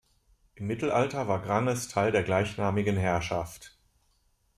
[0.55, 3.77] Im Mittelalter war Granges Teil der gleichnamigen Herrschaft.